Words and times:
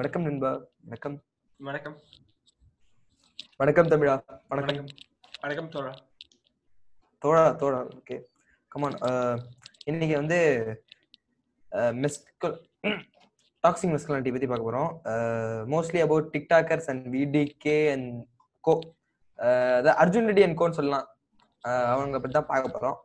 வணக்கம் 0.00 0.22
நண்பா 0.22 0.50
வணக்கம். 0.84 1.16
வணக்கம். 1.60 1.96
வணக்கம் 3.56 3.88
தமிழா 3.88 4.14
வணக்கம். 4.48 4.86
வணக்கம். 5.40 5.68
தோழா. 5.74 5.92
தோழா 7.22 7.42
தோழா 7.52 7.80
ஓகே 7.98 8.16
கமான் 8.72 8.96
இன்னைக்கு 9.84 10.14
வந்து 10.16 10.38
மிஸ்கல் 12.04 12.56
டாக்ஸிங் 13.64 13.94
மிஸ்கலானிட்டி 13.94 14.32
பத்தி 14.34 14.46
பார்க்க 14.46 14.68
போறோம். 14.68 14.90
Mostly 15.74 16.00
about 16.00 16.30
tiktokers 16.36 16.90
and 16.92 17.06
VTK 17.14 17.78
and 17.92 18.10
co 18.64 18.74
அதாவது 19.38 19.90
அர்ஜுன் 20.02 20.28
ரெட்டி 20.30 20.44
அண்ட் 20.46 20.58
கோன்னு 20.60 20.78
சொல்லலாம். 20.80 21.06
அஹ் 21.64 21.88
அவங்க 21.94 22.20
பத்தி 22.20 22.36
தான் 22.38 22.50
பார்க்க 22.52 22.76
போறோம். 22.76 22.98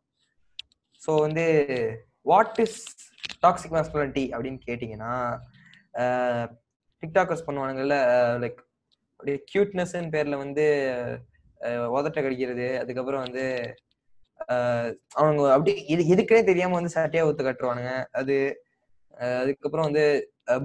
ஸோ 1.03 1.19
வந்து 1.19 1.45
வாட் 2.31 2.59
இஸ் 2.65 2.79
டாக்ஸிக் 3.41 3.75
மாஸ்குலானிட்டி 3.77 4.25
அப்படின்னு 4.35 4.61
கேட்டிங்கன்னா 4.69 5.13
டிக்டாக்கர்ஸ் 7.03 7.47
பண்ணுவானுங்கல்ல 7.47 7.97
லைக் 8.43 8.59
அப்படியே 9.19 9.37
கியூட்னஸ்ன்னு 9.51 10.13
பேர்ல 10.15 10.37
வந்து 10.43 10.65
உதட்ட 11.95 12.19
கடிக்கிறது 12.21 12.67
அதுக்கப்புறம் 12.81 13.25
வந்து 13.25 13.45
அவங்க 15.19 15.41
அப்படியே 15.55 15.75
இது 15.93 16.01
எதுக்குனே 16.13 16.41
தெரியாம 16.49 16.75
வந்து 16.77 16.93
சட்டையா 16.95 17.25
ஊத்து 17.27 17.43
கட்டுருவானுங்க 17.47 17.91
அது 18.19 18.35
அதுக்கப்புறம் 19.41 19.87
வந்து 19.87 20.03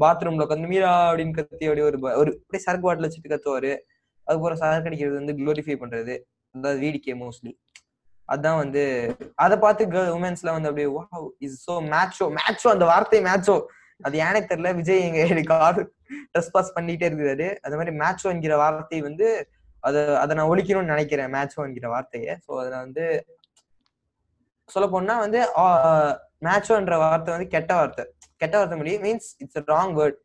பாத்ரூம்ல 0.03 0.45
உட்காந்து 0.47 0.71
மீரா 0.73 0.91
அப்படின்னு 1.11 1.37
கத்தி 1.37 1.67
அப்படியே 1.69 1.87
ஒரு 1.91 1.99
ஒரு 2.21 2.31
அப்படியே 2.41 2.63
சரக்கு 2.65 2.87
பாட்டில் 2.87 3.07
வச்சுட்டு 3.07 3.33
கத்துவாரு. 3.33 3.73
அதுக்கப்புறம் 4.27 4.61
சரக்கு 4.63 4.89
அடிக்கிறது 4.91 5.21
வந்து 5.21 5.37
குளோரிஃபை 5.41 5.77
பண்றது. 5.83 6.15
அதாவது 6.55 6.79
வீடிக்கே 6.85 7.15
மோஸ்ட்லி 7.23 7.53
அதான் 8.29 8.59
வந்து 8.63 8.83
அதை 9.45 9.57
பார்த்து 9.65 10.03
உமன்ஸ்ல 10.17 10.53
வந்து 10.57 10.71
அப்படியே 10.71 10.89
வா 10.97 11.05
இஸ் 11.47 11.57
சோ 11.67 11.75
மேட்சோ 11.93 12.27
மேட்சோ 12.39 12.69
அந்த 12.75 12.85
வார்த்தை 12.91 13.21
மேட்சோ 13.29 13.57
அது 14.07 14.17
ஏனே 14.27 14.41
தெரியல. 14.51 14.71
விஜய் 14.81 15.05
எங்க 15.09 15.21
கார் 15.53 15.81
ட்ரெஸ் 16.33 16.53
பாஸ் 16.55 16.75
பண்ணிட்டே 16.77 17.09
இருக்கிறாரு. 17.11 17.49
அது 17.67 17.79
மாதிரி 17.81 17.93
மேட்சோ 18.03 18.29
என்கிற 18.35 18.55
வார்த்தை 18.63 19.01
வந்து 19.09 19.27
அதை 19.85 20.01
அதை 20.23 20.33
நான் 20.39 20.51
ஒழிக்கணும்னு 20.53 20.93
நினைக்கிறேன் 20.95 21.31
மேட்சோ 21.37 21.61
என்கிற 21.69 21.87
வார்த்தையை. 21.95 22.33
ஸோ 22.47 22.51
அதுல 22.63 22.79
வந்து 22.85 23.05
சொல்ல 24.69 24.87
போனா 24.95 25.15
வந்து 25.25 25.39
மேட்சோன்ற 26.47 26.97
வார்த்தை 27.05 27.31
வந்து 27.35 27.49
கெட்ட 27.55 27.73
வார்த்தை. 27.79 28.05
கெட்ட 28.43 28.55
வார்த்தை 28.59 28.77
முடியும் 28.81 29.05
மீன்ஸ் 29.07 29.31
இட்ஸ் 29.43 29.71
ராங் 29.75 29.95
வேர்ட் 29.99 30.19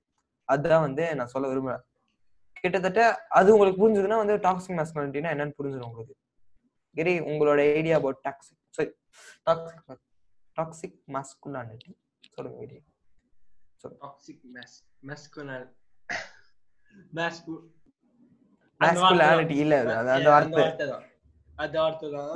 அதுதான் 0.49 0.85
வந்து 0.87 1.03
நான் 1.19 1.31
சொல்ல 1.33 1.45
விரும்புறேன். 1.51 1.83
கிட்டத்தட்ட 2.63 3.01
அது 3.39 3.53
உங்களுக்கு 3.55 3.81
புரிஞ்சதுன்னா 3.81 4.17
வந்து 4.21 4.35
டாக்ஸிக் 4.45 4.77
மேஸ்குலிட்டினா 4.79 5.31
என்னன்னு 5.33 5.57
புரிஞ்சிடும் 5.59 5.89
உங்களுக்கு. 5.89 6.13
கிரி 6.95 7.13
உங்களோட 7.29 7.59
idea 7.79 7.95
about 7.99 8.21
toxic 8.27 8.61
sorry 8.77 8.91
toxic 9.47 10.01
toxic 10.57 10.97
masculinity 11.15 11.91
சொல்லுங்க 12.35 12.59
கிரி. 12.65 12.77
இல்ல 19.49 19.75
அந்த 19.99 20.29
வார்த்தை. 20.29 20.91
அந்த 21.55 21.81
வார்த்தை 21.81 22.07
தான். 22.11 22.33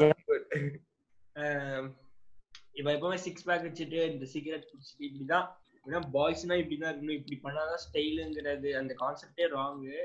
இப்ப 2.71 2.91
எப்பவுமே 2.91 3.15
சிக்ஸ் 3.15 3.43
பேக் 3.43 3.63
வச்சுட்டு 3.63 4.11
இந்த 4.11 4.25
சிகரெட் 4.25 4.69
குடிச்சிட்டு 4.71 5.07
இப்படிதான். 5.07 5.47
ஏன்னா 5.85 5.99
பாய்ஸ்னா 6.13 6.55
இப்படிதான் 6.61 6.91
இருக்கணும். 6.91 7.19
இப்படி 7.19 7.39
பண்ணாதான் 7.43 7.83
ஸ்டைலுங்கிறது 7.85 8.69
அந்த 8.73 8.95
கான்செப்டே 8.99 9.45
ராங்கு 9.55 9.97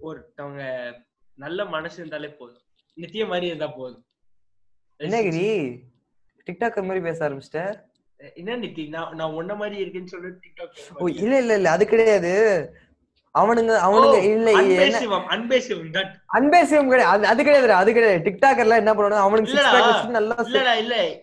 ஒருத்தவங்க 0.00 0.62
நல்ல 1.36 1.64
மனசு 1.64 1.96
இருந்தாலே 1.98 2.28
போதும். 2.28 2.62
நித்திய 2.94 3.26
மாதிரி 3.26 3.46
இருந்தா 3.46 3.66
போதும். 3.66 4.06
என்ன 4.96 5.20
டிக்டாக் 6.46 6.86
மாதிரி 6.88 7.00
பேச 7.00 7.18
ஆரம்பிச்சிட்ட? 7.28 7.60
என்ன 8.34 8.56
நித்தி? 8.56 8.88
நான் 8.88 9.14
நான் 9.14 9.30
உன்ன 9.30 9.54
மாதிரி 9.54 9.84
இருக்கேன்னு 9.84 10.06
சொல்லி 10.06 10.30
ஓ 10.98 11.06
டிக்டாக் 11.06 11.22
இல்ல 11.22 11.38
இல்ல 11.38 11.54
இல்ல 11.54 11.70
அது 11.70 11.86
கிடையாது. 11.86 12.32
அவனுங்க 13.38 13.78
அவனுங்க 13.86 14.22
இல்ல 14.22 14.52
அன்பேசிவம் 14.52 15.92
தட். 15.92 16.88
கிடையாது. 16.88 17.26
அது- 17.26 17.36
கிடையாது 17.36 17.72
அது 17.72 17.92
கிடையாது. 17.92 18.30
டிக்டாக்கர்ல 18.30 18.76
என்ன 18.76 18.94
பண்ணுவாங்க 18.94 19.10
அவனுக்கு 19.10 19.50
சிக்ஸ். 19.50 19.70
பேக் 19.70 20.06
நல்லா 20.06 20.34
இல்ல. 20.38 21.20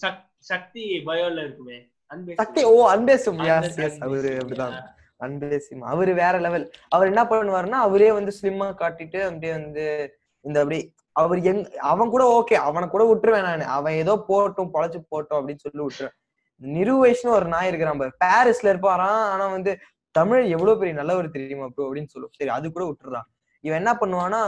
சக்- 0.00 0.24
சக்தி 0.38 1.02
பயோல 1.06 1.44
இருக்குமே. 1.44 1.90
சக்தி 2.34 2.64
ஓ 2.64 2.90
அன்பேசியம் 2.90 3.62
எஸ் 3.62 3.76
எஸ் 3.76 3.98
அவரு. 4.00 4.38
அப்படிதான். 4.44 4.82
அன்பேசியம் 5.20 5.80
அவரு 5.80 6.14
வேற 6.14 6.38
லெவல் 6.38 6.70
அவர் 6.88 7.06
என்ன 7.06 7.24
பண்ணுவாருன்னா 7.24 7.70
அவரே 7.70 8.12
வந்து 8.12 8.32
ஸ்லிம்மா 8.42 8.74
காட்டிட்டு 8.74 9.20
அப்படியே 9.20 9.52
வந்து 9.52 10.16
இந்த 10.40 10.60
அப்படி 10.60 10.94
அவர் 11.20 11.40
எங் 11.50 11.62
அவன் 11.92 12.12
கூட 12.14 12.24
ஓகே 12.36 12.56
அவனை 12.68 12.86
கூட 12.94 13.02
விட்டுருவேன் 13.10 13.46
நான். 13.48 13.64
அவன் 13.78 13.98
ஏதோ 14.02 14.14
போட்டும் 14.28 14.70
பொழைச்சு 14.74 15.00
போட்டோம் 15.12 15.38
அப்படின்னு 15.40 15.64
சொல்லி 15.64 15.84
விட்டுருவேன். 15.86 16.16
நிருவேஷ்னு 16.62 17.34
ஒரு 17.38 17.46
நாய் 17.54 17.68
இருக்கிறான் 17.70 18.00
பாரு. 18.00 18.12
பாரிஸ்ல 18.24 18.72
இருப்பாராம் 18.72 19.22
ஆனா 19.32 19.44
வந்து 19.56 19.72
தமிழ் 20.18 20.42
எவ்வளவு 20.54 20.78
பெரிய 20.80 20.94
நல்லவர் 21.00 21.34
தெரியுமா 21.36 21.66
ப்ரோ 21.74 21.86
அப்படின்னு 21.88 22.12
சொல்லுவோம் 22.14 22.36
சரி 22.38 22.52
அது 22.56 22.66
கூட 22.74 22.84
விட்டுறான். 22.88 23.28
இவன் 23.64 23.80
என்ன 23.82 23.92
பண்ணுவான்னா 24.00 24.40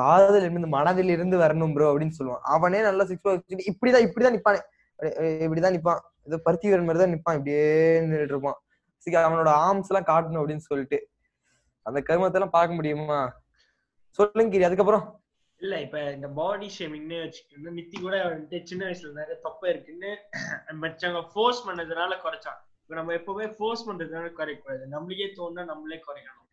காதல் 0.00 0.44
இருந்து 0.46 0.70
மனதில் 0.74 1.12
இருந்து 1.14 1.36
வரணும் 1.44 1.72
ப்ரோ 1.76 1.86
அப்படின்னு 1.92 2.16
சொல்லுவான். 2.18 2.42
அவனே 2.54 2.80
நல்லா 2.88 3.04
சிக்ஸ் 3.10 3.28
வச்சுட்டு 3.30 3.68
இப்படிதான் 3.70 4.04
இப்படிதான் 4.06 4.36
நிப்பானே. 4.36 4.60
இப்படிதான் 5.46 5.76
நிப்பான். 5.76 6.02
ஏதோ 6.28 6.36
பருத்தி 6.46 6.66
வீரன் 6.68 6.86
மாதிரி 6.88 7.02
தான் 7.04 7.14
நிப்பான். 7.14 7.36
இப்படியே 7.38 7.64
நின்றுட்டு 8.02 8.34
இருப்பான். 8.34 8.58
சரி 9.04 9.16
அவனோட 9.24 9.50
ஆர்ம்ஸ் 9.66 9.90
எல்லாம் 9.90 10.08
காட்டணும் 10.12 10.40
அப்படின்னு 10.42 10.64
சொல்லிட்டு. 10.70 10.98
அந்த 11.86 11.98
கருமத்தை 12.08 12.38
எல்லாம் 12.38 12.54
பார்க்க 12.56 12.78
முடியுமா? 12.78 13.18
சொல்லுங்க 14.18 14.52
கிரி 14.54 14.66
அதுக்கப்புறம். 14.68 15.04
இல்ல 15.60 15.80
இப்ப 15.80 16.12
இந்த 16.12 16.28
பாடி 16.30 16.66
ஷேமிங்னு 16.78 17.16
வச்சுக்கிட்டு 17.20 17.76
நித்தி 17.78 17.98
கூட 18.00 18.16
வந்துட்டு 18.24 18.58
சின்ன 18.62 18.82
வயசுல 18.86 19.12
நிறைய 19.12 19.36
தப்பு 19.42 19.68
இருக்குன்னு 19.68 20.10
மற்றவங்க 20.82 21.22
ஃபோர்ஸ் 21.32 21.62
பண்ணதுனால 21.68 22.18
குறைச்சான். 22.24 22.58
இப்ப 22.82 22.94
நம்ம 22.94 23.12
எப்பவுமே 23.12 23.46
ஃபோர்ஸ் 23.56 23.86
பண்றதுனால 23.88 24.32
குறைக்க 24.32 24.62
கூடாது 24.62 24.84
நம்மளுக்கே 24.86 25.28
தோணுனா 25.38 25.64
நம்மளே 25.64 26.00
குறைக்கணும். 26.08 26.44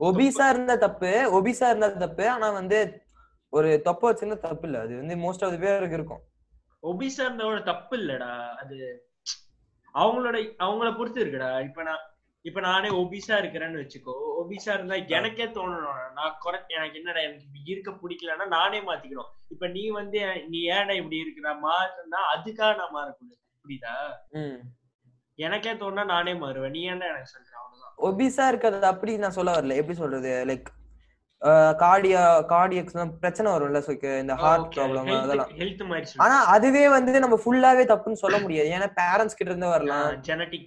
ஒபிசா 0.00 0.48
இருந்தா 0.48 0.74
தப்பு 0.76 1.10
ஒபிசா 1.32 1.66
இருந்தா 1.68 1.88
தப்பு. 2.04 2.24
ஆனா 2.28 2.50
வந்து 2.50 2.78
ஒரு 3.52 3.80
தொப்பை 3.82 4.04
வச்சிருந்தா 4.08 4.38
தப்பு 4.40 4.66
இல்ல. 4.68 4.80
அது 4.80 4.92
வந்து 4.96 5.14
மோஸ்ட் 5.24 5.44
ஆஃப் 5.44 5.58
பேருக்கு 5.60 5.98
இருக்கும். 5.98 6.22
ஒபிசா 6.82 7.22
இருந்தவோட 7.26 7.62
தப்பு 7.62 7.94
இல்லடா. 7.96 8.30
அது 8.62 8.76
அவங்களோட 9.94 10.36
அவங்கள 10.58 10.96
பொறுத்து 10.96 11.20
இருக்குடா. 11.24 11.50
இப்ப 11.64 11.82
நான் 11.82 12.04
இப்ப 12.44 12.60
நானே 12.60 12.88
ஒபிசா 12.88 13.34
இருக்கிறேன்னு 13.38 13.80
வச்சுக்கோ 13.82 14.14
ஒபிசா 14.40 14.72
இருந்தா 14.72 14.96
எனக்கே 15.08 15.46
தோணணும். 15.46 16.12
நான் 16.12 16.36
குறை 16.40 16.60
எனக்கு 16.68 16.98
என்னடா 16.98 17.20
எனக்கு 17.20 17.60
இருக்க 17.64 17.90
பிடிக்கலன்னா 17.90 18.46
நானே 18.48 18.80
மாத்திக்கணும். 18.80 19.30
இப்ப 19.48 19.66
நீ 19.66 19.88
வந்து 19.90 20.20
நீ 20.48 20.60
ஏன்டா 20.68 20.96
இப்படி 20.96 21.16
இருக்கிற? 21.16 21.54
மாறுனா 21.66 22.20
அதுக்காக 22.34 22.72
நான் 22.76 22.94
மாறக்கூடாது. 22.94 23.40
புரியுதா? 23.64 23.94
எனக்கே 25.38 25.72
தோணுனா 25.72 26.04
நானே 26.04 26.32
மாறுவேன். 26.34 26.70
நீ 26.70 26.90
ஏன்டா 26.90 27.06
எனக்கு 27.06 27.32
சொல்ற? 27.32 27.52
அவ்வளவுதான். 27.62 27.94
ஒபிசா 28.08 28.48
இருக்கிறது 28.48 28.86
அப்படி 28.86 29.16
நான் 29.16 29.30
சொல்ல 29.30 29.52
வரல. 29.52 29.76
எப்படி 29.76 29.98
சொல்றது? 29.98 30.44
லைக் 30.46 30.68
கார்டியா 31.82 32.20
கார்டியக்ஸ் 32.52 32.96
பிரச்சனை 33.22 33.48
வரும்ல 33.52 33.78
so 33.86 33.92
இந்த 34.22 34.34
ஹார்ட் 34.42 34.68
ப்ராப்ளம் 34.74 35.08
அதெல்லாம். 35.22 35.50
ஆனா 36.24 36.36
அதுவே 36.54 36.84
வந்து 36.96 37.22
நம்ம 37.24 37.38
ஃபுல்லாவே 37.44 37.84
தப்புன்னு 37.92 38.22
சொல்ல 38.22 38.38
முடியாது. 38.44 38.68
ஏன்னா 38.76 38.88
பேரண்ட்ஸ் 39.00 39.38
கிட்ட 39.38 39.50
இருந்து 39.52 39.72
வரலாம். 39.74 40.06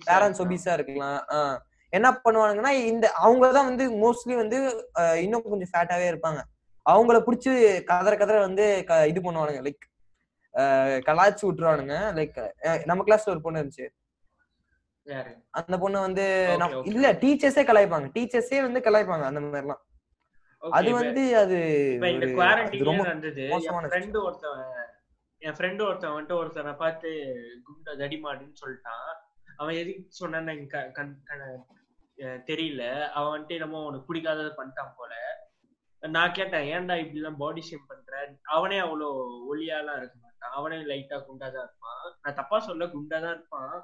பேரண்ட்ஸ் 0.09 0.41
ஒபிஸா 0.45 0.73
இருக்கலாம். 0.77 1.21
என்ன 1.97 2.09
பண்ணுவானுங்கன்னா 2.25 2.73
இந்த 2.91 3.05
அவங்க 3.25 3.51
தான் 3.57 3.69
வந்து 3.71 3.85
மோஸ்ட்லி 4.03 4.35
வந்து 4.41 4.59
இன்னும் 5.25 5.47
கொஞ்சம் 5.53 5.71
ஃபேட்டாவே 5.73 6.07
இருப்பாங்க. 6.11 6.41
அவங்கள 6.85 7.19
புடிச்சு 7.27 7.51
கதற 7.91 8.13
கதற 8.23 8.39
வந்து 8.47 8.65
இது 9.11 9.19
பண்ணுவானுங்க 9.27 9.61
லைக் 9.67 9.85
கலாய்ச்சி 11.07 11.43
விட்டுருவானுங்க 11.45 11.95
லைக் 12.19 12.37
நம்ம 12.89 13.03
கிளாஸ்ல 13.07 13.33
ஒரு 13.35 13.41
பொண்ணு 13.45 13.61
இருந்துச்சு. 13.61 13.87
அந்த 15.59 15.75
பொண்ணு 15.81 15.97
வந்து. 16.07 16.25
இல்ல 16.91 17.07
டீச்சர்ஸே 17.23 17.63
கலாய்ப்பாங்க. 17.71 18.07
டீச்சர்ஸே 18.17 18.61
வந்து 18.67 18.79
கலாய்ப்பாங்க 18.87 19.25
அந்த 19.31 19.41
மாதிரிலாம். 19.45 19.81
அது 20.77 20.89
வந்து 20.99 21.23
அது 21.41 21.57
இந்த 22.15 22.27
குவாரண்டைன் 22.37 23.51
மோசமான 23.53 23.87
என் 23.87 23.93
ஃப்ரெண்டு 23.93 24.19
ஒருத்தவன் 24.27 24.73
என் 25.41 25.55
ஃப்ரெண்டு 25.57 25.81
ஒருத்தன் 25.87 26.13
வந்துட்டு 26.15 26.39
ஒருத்தனை 26.41 26.71
பார்த்து 26.83 27.09
குண்டா 27.65 27.93
தடிமாடுன்னு 28.01 28.61
சொல்லிட்டான். 28.61 29.09
அவன் 29.61 29.79
எதுக்கு 29.81 30.19
சொன்னான்னு 30.21 30.53
தெரியல. 32.49 32.83
அவன் 33.15 33.31
வந்துட்டு 33.33 33.57
என்னமோ 33.57 33.83
உனக்கு 33.87 34.09
பிடிக்காதது 34.09 34.51
பண்ணிட்டான் 34.59 34.95
போல. 34.99 35.13
நான் 36.03 36.35
கேட்டேன் 36.37 36.67
ஏன்டா 36.73 36.95
இப்படி 37.01 37.21
எல்லாம் 37.21 37.41
பாடி 37.43 37.61
ஷேம் 37.67 37.89
பண்ற? 37.91 38.15
அவனே 38.55 38.77
அவ்வளோ 38.85 39.07
ஒளியாலாம் 39.51 39.99
இருக்க 39.99 40.15
மாட்டான். 40.23 40.55
அவனே 40.57 40.77
லைட்டா 40.91 41.17
குண்டா 41.27 41.47
தான் 41.55 41.65
இருப்பான். 41.67 42.03
நான் 42.23 42.37
தப்பா 42.39 42.59
சொல்ல 42.69 42.85
குண்டா 42.95 43.19
தான் 43.25 43.35
இருப்பான். 43.37 43.75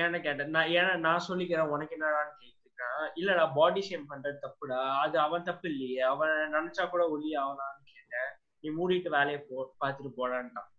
ஏன்னு 0.00 0.18
கேட்டேன் 0.26 0.54
நான் 0.56 0.72
ஏன்னா 0.78 0.92
நான் 1.06 1.26
சொல்லிக்கிறேன் 1.28 1.72
உனக்கு 1.74 1.96
என்னடான்னு 1.96 2.34
கேட்டுருக்கான் 2.76 3.18
இல்லடா 3.20 3.52
பாடி 3.54 3.80
ஷேம் 3.88 4.12
பண்றது 4.12 4.36
தப்புடா. 4.42 5.00
அது 5.00 5.18
அவன் 5.18 5.42
தப்பு 5.42 5.68
இல்லையே. 5.70 6.00
அவன் 6.00 6.28
நினைச்சா 6.28 6.88
கூட 6.88 7.08
ஒளி 7.08 7.32
அவனான்னு 7.32 7.84
கேட்டேன். 7.92 8.30
நீ 8.60 8.68
மூடிட்டு 8.70 9.08
வேலையை 9.08 9.46
போ 9.48 9.74
பாத்துட்டு 9.80 10.10
போடான்ட்டான். 10.16 10.70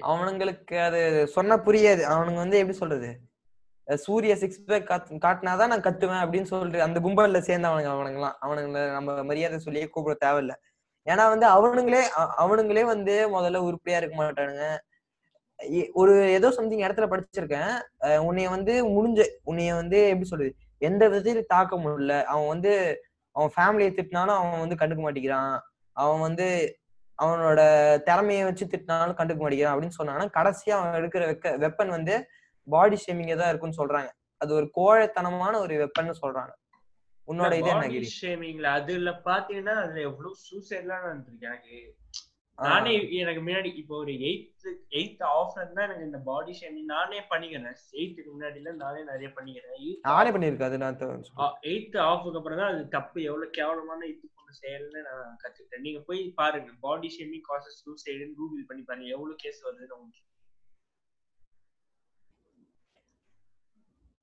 அவனுங்களுக்கு 0.00 0.84
அது 0.84 1.26
சொன்னா 1.26 1.54
புரியாது. 1.56 2.02
அவனுங்க 2.12 2.34
வந்து 2.34 2.58
எப்படி 2.58 2.76
சொல்றது? 2.76 3.10
சூரிய 3.94 4.36
சிக்ஸ் 4.36 4.64
பேக் 4.64 4.90
காட்டினாதான் 5.24 5.72
நான் 5.72 5.86
கத்துவேன் 5.86 6.22
அப்படின்னு 6.24 6.50
சொல்லிட்டு 6.50 6.82
அந்த 6.82 7.00
கும்பல்ல 7.00 7.38
சேர்ந்தவனுங்க 7.48 7.88
அவனுங்களாம். 7.94 8.36
அவனுங்களை 8.42 8.92
நம்ம 8.92 9.22
மரியாதை 9.24 9.58
சொல்லியே 9.58 9.88
கூப்பிட 9.88 10.16
தேவையில்ல. 10.26 10.54
ஏன்னா 11.06 11.28
வந்து 11.28 11.46
அவனுங்களே 11.54 12.02
அவனுங்களே 12.38 12.84
வந்து 12.84 13.14
முதல்ல 13.34 13.56
உருப்படியா 13.56 14.00
இருக்க 14.02 14.16
மாட்டானுங்க. 14.16 14.64
ஒரு 16.00 16.12
ஏதோ 16.36 16.48
சம்திங் 16.56 16.84
இடத்துல 16.86 17.06
படிச்சிருக்கேன். 17.12 17.72
உன்னைய 18.28 18.48
வந்து 18.56 18.74
முடிஞ்ச 18.96 19.26
உன்னைய 19.50 19.70
வந்து 19.80 19.98
எப்படி 20.12 20.28
சொல்றது? 20.32 20.52
எந்த 20.88 21.02
விதத்திலும் 21.08 21.52
தாக்க 21.54 21.76
முடியல. 21.82 22.14
அவன் 22.32 22.50
வந்து 22.54 22.72
அவன் 23.36 23.52
ஃபேமிலியை 23.56 23.90
திட்டினாலும் 23.96 24.38
அவன் 24.38 24.62
வந்து 24.64 24.80
கண்டுக்க 24.80 25.02
மாட்டேங்கிறான். 25.04 25.56
அவன் 25.96 26.24
வந்து 26.26 26.46
அவனோட 27.18 27.60
திறமையை 28.08 28.44
வச்சு 28.48 28.64
திட்டினாலும் 28.72 29.18
கண்டுக்க 29.18 29.40
மாட்டேங்கிறான் 29.42 29.74
அப்படின்னு 29.74 29.98
சொன்னாங்கன்னா 29.98 30.34
கடைசியா 30.38 30.76
அவன் 30.78 30.98
எடுக்கிற 31.00 31.24
வெக்க 31.30 31.52
வெப்பன் 31.64 31.94
வந்து 31.96 32.14
பாடி 32.68 32.96
ஷேமிங்கே 33.04 33.36
தான் 33.40 33.50
இருக்குன்னு 33.50 33.80
சொல்றாங்க. 33.80 34.10
அது 34.40 34.50
ஒரு 34.58 34.66
கோழைத்தனமான 34.78 35.54
ஒரு 35.64 35.74
வெப்பன்னு 35.82 36.14
சொல்றாங்க. 36.22 36.52
உன்னோட 37.28 37.52
இது 37.60 37.70
என்ன 37.72 38.06
ஷேமிங்ல 38.20 38.68
அதுல 38.78 39.10
பாத்தீங்கன்னா 39.28 39.74
அதுல 39.82 40.00
எவ்வளவு 40.08 40.34
சூசைட்லாம் 40.46 41.04
நடந்திருக்கு. 41.06 41.48
எனக்கு 41.50 41.76
நானே 42.56 43.14
எனக்கு 43.14 43.40
முன்னாடி 43.40 43.74
இப்போ 43.74 43.96
ஒரு 43.96 44.12
எயித் 44.12 44.54
எயித் 44.90 45.22
ஆஃப்ல 45.36 45.52
தான் 45.54 45.70
எனக்கு 45.74 46.04
இந்த 46.04 46.18
பாடி 46.18 46.58
ஷேமிங் 46.60 46.84
நானே 46.84 47.20
பண்ணிக்கிறேன். 47.20 47.74
எயித்துக்கு 47.92 48.28
முன்னாடில 48.38 48.72
நானே 48.72 49.04
நிறைய 49.04 49.28
பண்ணிக்கிறேன். 49.28 49.96
நானே 50.02 50.30
பண்ணிருக்காது 50.30 50.76
நான் 50.76 50.96
தெ- 50.96 51.22
எயித் 51.62 51.94
ஆஃபுக்கு 51.94 52.36
அப்புறம் 52.36 52.58
தான் 52.58 52.72
அது 52.72 52.88
தப்பு. 52.88 53.22
எவ்வளவு 53.22 53.50
கேவலமான 53.50 54.06
இது 54.06 54.30
பண்ண 54.34 54.50
செயல்னு 54.62 55.02
நான் 55.02 55.36
கத்துக்கிட்டேன். 55.42 55.80
நீங்க 55.80 56.00
போய் 56.06 56.32
பாருங்க 56.34 56.72
பாடி 56.80 57.16
ஷேமிங் 57.18 57.52
காசஸ் 57.52 57.88
சூசைடுன்னு 57.88 58.34
கூகுள் 58.36 58.64
பண்ணி 58.66 58.82
பாருங்க 58.82 59.08
எவ்வளவு 59.08 59.36
கேஸ் 59.36 59.66
வருதுன்னு 59.66 59.92
உங்களுக்கு. 59.92 60.28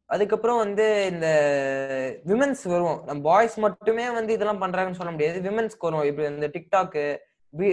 அதுக்கப்புறம் 0.06 0.58
வந்து 0.58 1.10
இந்த 1.12 1.28
விமென்ஸ் 2.26 2.70
வருவோம் 2.70 3.04
நம்ம 3.06 3.22
பாய்ஸ் 3.22 3.60
மட்டுமே 3.60 4.12
வந்து 4.12 4.34
இதெல்லாம் 4.34 4.62
பண்றாங்கன்னு 4.62 4.92
சொல்ல 4.92 5.12
முடியாது. 5.12 5.42
விமென்ஸ்க்கு 5.42 5.80
வரும். 5.80 6.04
இப்ப 6.04 6.28
இந்த 6.28 6.48
டிக்டாக் 6.48 7.18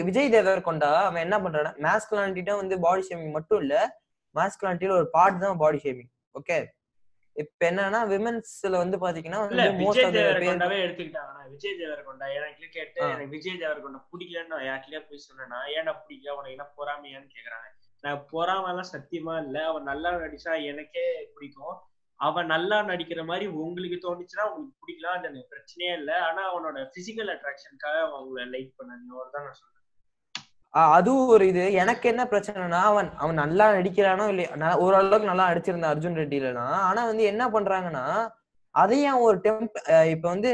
விஜய் 0.04 0.32
தேவர்கொண்டா 0.34 0.90
அவன் 1.02 1.22
என்ன 1.22 1.36
பண்றான்னா 1.40 1.72
மேஸ்குலானிட்டிட்ட 1.84 2.52
வந்து 2.58 2.74
பாடி 2.84 3.02
ஷேமிங் 3.06 3.36
மட்டும் 3.36 3.60
இல்ல 3.64 3.74
மேஸ்குலானிட்டியில 4.36 4.96
ஒரு 5.00 5.08
பார்ட் 5.12 5.42
தான் 5.42 5.60
பாடி 5.62 5.78
ஷேமிங் 5.84 6.10
ஓகே 6.34 6.58
இப்ப 7.36 7.66
என்னன்னா 7.68 8.00
விமென்ஸ்ல 8.10 8.76
வந்து 8.80 8.96
பாத்தீங்கன்னா 9.02 9.38
விஜய் 9.78 10.10
தேவரகொண்டாவே 10.16 10.76
எடுத்துக்கிட்டாங்கன்னா 10.82 11.44
விஜய் 11.54 11.78
தேவரகொண்டா 11.80 12.26
எனக்கு 12.34 12.66
ஆ. 12.98 13.06
எனக்கு 13.06 13.32
விஜய் 13.32 13.60
தேவரகொண்டா 13.62 14.00
பிடிக்கலன்னு 14.12 14.58
யார்கிட்டயே 14.66 15.00
போய் 15.08 15.24
சொன்னேன்னா 15.24 15.58
ஏன்டா 15.74 15.94
பிடிக்கல 16.02 16.36
உனக்கு 16.36 16.54
என்ன 16.56 16.66
பொறாமையான்னு 16.76 17.32
கேக்குறாங்க. 17.34 17.66
நான் 18.04 18.22
பொறாமெல்லாம் 18.30 18.92
சத்தியமா 18.92 19.34
இல்ல 19.42 19.58
அவன் 19.64 19.88
நல்லா 19.90 20.10
நடிச்சா 20.16 20.54
எனக்கே 20.70 21.04
பிடிக்கும். 21.34 21.76
அவன் 22.14 22.46
நல்லா 22.46 22.80
நடிக்கிற 22.80 23.24
மாதிரி 23.24 23.46
உங்களுக்கு 23.46 23.96
தோணுச்சுன்னா 23.96 24.42
உங்களுக்கு 24.42 24.78
பிடிக்கலாம் 24.80 25.16
அது 25.16 25.28
எனக்கு 25.28 25.56
பிரச்சனையே 25.56 25.96
இல்லை. 25.96 26.14
ஆனா 26.14 26.54
அவனோட 26.54 26.76
பிசிக்கல் 26.76 27.30
அட்ராக்ஷனுக்காக 27.30 27.96
அவங்கள 27.96 28.44
லைக் 28.44 28.74
பண்ணாங்க 28.78 29.06
அவ்வளவுதான் 29.10 29.42
நான் 29.42 29.52
சொல்றேன். 29.52 29.72
அதுவும் 30.70 31.28
ஒரு 31.28 31.46
இது. 31.46 31.72
எனக்கு 31.72 32.08
என்ன 32.08 32.24
பிரச்சனைனா 32.24 32.80
அவன் 32.82 33.14
அவன் 33.16 33.34
நல்லா 33.34 33.72
நடிக்கிறானோ 33.72 34.28
இல்லையா 34.28 34.76
ஓரளவுக்கு 34.78 35.26
நல்லா 35.26 35.48
நடிச்சிருந்தான் 35.48 35.96
அர்ஜுன் 35.96 36.16
ரெட்டிலனா 36.16 36.58
ஆனா 36.58 37.04
வந்து 37.04 37.22
என்ன 37.22 37.48
பண்றாங்கன்னா 37.48 38.28
அதையும் 38.70 39.18
ஒரு 39.18 39.38
டெம்ப் 39.38 40.04
இப்ப 40.10 40.28
வந்து 40.28 40.52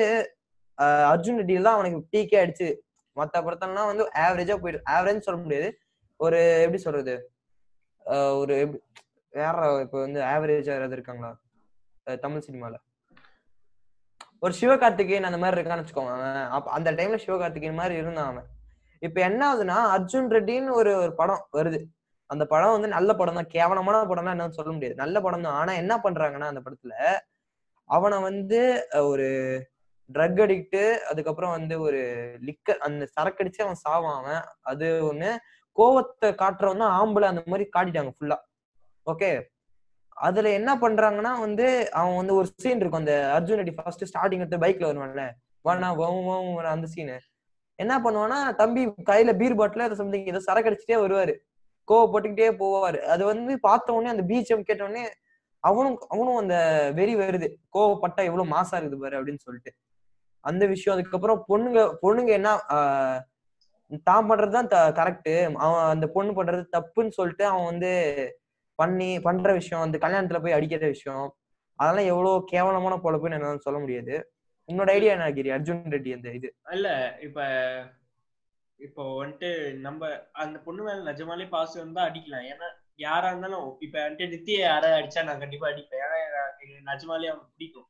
அர்ஜுன் 0.83 1.39
ரெட்டியில் 1.39 1.63
தான் 1.63 1.75
அவனுக்கு 1.75 2.19
பீக்கே 2.19 2.41
அடிச்சு. 2.45 2.77
மத்த 3.17 3.39
படத்தெல்லாம் 3.39 3.87
வந்து 3.87 4.11
ஆவரேஜா 4.15 4.57
போயிடு 4.57 4.83
ஆவரேஜ் 4.91 5.19
சொல்ல 5.19 5.41
முடியாது. 5.41 5.79
ஒரு 6.17 6.59
எப்படி 6.59 6.77
சொல்றது? 6.77 7.31
ஆஹ் 8.07 8.39
ஒரு 8.39 8.55
எப்படி- 8.55 9.03
வேற 9.31 9.81
இப்ப 9.81 10.01
வந்து 10.01 10.21
ஆவரேஜா 10.21 10.65
யாராவது 10.65 10.93
இருக்காங்களா? 10.93 11.37
தமிழ் 12.19 12.47
சினிமால. 12.49 12.75
ஒரு 14.39 14.55
சிவகார்த்திகேயன் 14.61 15.23
அந்த 15.23 15.39
மாதிரி 15.39 15.61
இருக்கான்னு 15.61 15.85
வச்சுக்கோங்க 15.85 16.49
அவன். 16.49 16.73
அந்த 16.73 16.93
டைம்ல 16.93 17.19
சிவகார்த்திகேயன் 17.27 17.75
மாதிரி 17.75 17.95
இருந்தான் 17.95 18.27
அவன். 18.27 18.47
இப்ப 18.99 19.21
என்ன 19.21 19.55
ஆகுதுன்னா 19.55 19.79
அர்ஜுன் 19.97 20.31
ரெட்டின்னு 20.37 20.71
ஒரு 20.71 20.97
ஒரு 20.97 21.15
படம் 21.15 21.47
வருது. 21.53 21.85
அந்த 22.27 22.47
படம் 22.47 22.71
வந்து 22.71 22.89
நல்ல 22.89 23.15
படம் 23.15 23.35
தான். 23.35 23.47
கேவலமான 23.47 24.03
படம்லாம் 24.03 24.35
என்னன்னு 24.37 24.59
சொல்ல 24.59 24.73
முடியாது. 24.73 24.95
நல்ல 24.95 25.21
படம் 25.21 25.43
தான். 25.43 25.53
ஆனா 25.53 25.73
என்ன 25.73 25.97
பண்றாங்கன்னா 25.97 26.51
அந்த 26.53 26.61
படத்துல 26.61 27.19
அவனை 27.85 28.19
வந்து 28.23 28.89
ஒரு 28.93 29.29
ட்ரக் 30.13 30.41
அடிக்ட் 30.45 30.99
அதுக்கப்புறம் 30.99 31.51
வந்து 31.51 31.81
ஒரு 31.81 32.01
லிக்கர் 32.43 32.79
அந்த 32.79 33.09
சரக்கடிச்சு 33.21 33.61
அவன் 33.63 33.81
சாவான் 33.89 34.19
அவன். 34.19 34.45
அது 34.61 35.13
ஒண்ணு 35.13 35.37
கோவத்தை 35.77 36.29
காட்டுறவன் 36.43 36.79
தான் 36.79 36.97
ஆம்பளை 37.01 37.23
அந்த 37.23 37.43
மாதிரி 37.47 37.69
காட்டிட்டாங்க 37.77 38.13
ஃபுல்லா 38.19 38.37
ஓகே 39.07 39.50
அதுல 40.29 40.51
என்ன 40.59 40.71
பண்றாங்கன்னா 40.83 41.33
வந்து 41.45 41.67
அவன் 41.99 42.19
வந்து 42.21 42.35
ஒரு 42.39 42.49
சீன் 42.63 42.81
இருக்கும். 42.83 43.03
அந்த 43.05 43.15
அர்ஜுன் 43.37 43.61
ரெட்டி 43.61 43.75
ஃபர்ஸ்ட் 43.77 44.05
ஸ்டார்டிங் 44.11 44.43
எடுத்து 44.43 44.63
பைக்ல 44.65 44.89
வருவான்ல. 44.91 45.25
வானா 45.65 45.89
வவும் 46.01 46.59
அந்த 46.75 46.89
சீனு 46.95 47.17
என்ன 47.79 47.95
பண்ணுவான்னா 48.05 48.39
தம்பி 48.61 48.83
கையில 49.11 49.31
பீர் 49.41 49.59
பாட்டில் 49.61 49.87
அதை 49.87 49.97
சம்திங் 50.01 50.27
ஏதோ 50.33 50.41
சரக்கு 50.47 50.71
அடிச்சுட்டே 50.71 50.99
வருவாரு. 51.05 51.35
கோவப்பட்டுக்கிட்டே 51.89 52.49
போவாரு. 52.63 52.99
அது 53.13 53.23
வந்து 53.31 53.53
பார்த்த 53.67 53.95
உடனே 53.97 54.13
அந்த 54.15 54.25
பீச்சம் 54.31 54.67
கேட்ட 54.69 54.83
உடனே 54.89 55.05
அவனும் 55.65 55.97
அவனும் 56.15 56.41
அந்த 56.43 56.57
வெறி 56.99 57.15
வருது. 57.21 57.49
கோவப்பட்டா 57.77 58.23
எவ்வளவு 58.29 58.53
மாசா 58.55 58.75
இருக்குது 58.79 59.03
பாரு 59.05 59.19
அப்படின்னு 59.19 59.43
சொல்லிட்டு. 59.47 59.73
அந்த 60.45 60.65
விஷயம். 60.75 60.95
அதுக்கப்புறம் 60.97 61.41
பொண்ணுங்க 61.51 61.81
பொண்ணுங்க 62.03 62.33
என்ன 62.39 62.51
தான் 64.09 64.29
பண்றதுதான் 64.31 64.69
கரெக்ட் 64.99 65.33
அவன் 65.65 65.81
அந்த 65.95 66.07
பொண்ணு 66.17 66.33
பண்றது 66.39 66.63
தப்புன்னு 66.77 67.17
சொல்லிட்டு 67.19 67.45
அவன் 67.53 67.69
வந்து 67.71 67.91
பண்ணி 68.81 69.11
பண்ற 69.27 69.53
விஷயம் 69.61 69.85
அந்த 69.87 69.99
கல்யாணத்துல 70.05 70.41
போய் 70.43 70.57
அடிக்கிற 70.59 70.89
விஷயம் 70.97 71.27
அதெல்லாம் 71.79 72.11
எவ்வளவு 72.13 72.45
கேவலமான 72.53 72.95
பொழப்புன்னு 73.05 73.37
என்னால 73.39 73.65
சொல்ல 73.67 73.79
முடியாது. 73.83 74.15
உன்னோட 74.69 74.91
ஐடியா 74.97 75.13
என்ன 75.17 75.31
கிரி? 75.37 75.51
அர்ஜுன் 75.55 75.95
ரெட்டி 75.95 76.11
அந்த 76.17 76.29
இது. 76.39 76.49
இல்ல 76.77 76.89
இப்ப 77.27 77.41
இப்போ 78.81 79.03
வந்துட்டு 79.21 79.49
நம்ம 79.87 80.11
அந்த 80.43 80.57
பொண்ணு 80.67 80.83
மேல 80.85 81.01
நிஜமாலே 81.09 81.47
பாசம் 81.55 81.83
இருந்தா 81.83 82.03
அடிக்கலாம். 82.09 82.47
ஏன்னா 82.53 82.69
யாரா 83.05 83.29
இருந்தாலும் 83.31 83.67
இப்ப 83.87 83.97
வந்துட்டு 84.05 84.31
நித்திய 84.35 84.61
யாராவது 84.63 84.99
அடிச்சா 84.99 85.25
நான் 85.29 85.43
கண்டிப்பா 85.43 85.69
அடிப்பேன். 85.71 86.05
ஏன்னா 86.25 86.43
நிஜமாலே 86.91 87.31
அவனுக்கு 87.33 87.55
பிடிக்கும். 87.57 87.89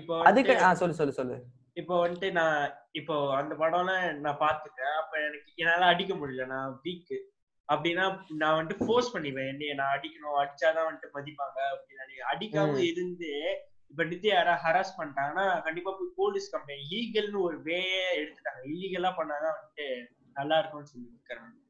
இப்போ 0.00 0.14
அதுக்கு 0.30 0.54
சொல்லு 0.82 0.98
சொல்லு 1.00 1.18
சொல்லு. 1.20 1.36
இப்போ 1.80 1.94
வந்துட்டு 2.04 2.28
நான் 2.38 2.58
இப்போ 3.00 3.14
அந்த 3.40 3.54
படம்லாம் 3.62 4.04
நான் 4.24 4.42
பார்த்துட்டேன் 4.44 4.96
அப்ப 5.02 5.12
எனக்கு 5.28 5.50
என்னால 5.62 5.90
அடிக்க 5.92 6.12
முடியல. 6.20 6.46
நான் 6.54 6.78
வீக் 6.86 7.14
அப்படின்னா 7.72 8.04
நான் 8.42 8.56
வந்துட்டு 8.58 8.86
ஃபோர்ஸ் 8.86 9.16
பண்ணிடுவேன். 9.16 9.50
என்னைய 9.52 9.74
நான் 9.74 9.92
அடிக்கணும். 9.96 10.38
அடிச்சாதான் 10.42 10.88
வந்துட்டு 10.88 11.10
மதிப்பாங்க 11.14 11.58
அப்படின்னு. 11.72 12.00
அடிக்காம. 12.32 12.76
இருந்து 12.92 13.32
இப்ப 13.90 14.04
நித்திய 14.04 14.34
யாரா 14.34 14.60
ஹராஸ் 14.64 14.96
பண்ணிட்டாங்கன்னா 14.98 15.62
கண்டிப்பா 15.62 15.90
போய் 15.90 16.16
போலீஸ் 16.16 16.56
கம்ப்ளைண்ட் 16.56 16.86
லீகல்னு 16.92 17.40
ஒரு 17.40 17.56
வேயே 17.62 18.04
எடுத்துட்டாங்க. 18.20 18.60
இல்லீகலா 18.64 19.10
பண்ணாதான் 19.18 19.56
வந்துட்டு 19.56 19.86
நல்லா 20.34 20.58
இருக்கும்னு 20.58 20.86
சொல்லி 20.86 21.08
இருக்கிறேன் 21.08 21.60